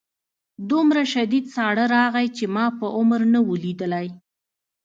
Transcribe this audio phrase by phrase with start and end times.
[0.69, 4.07] دومره شدید ساړه راغی چې ما په عمر نه و لیدلی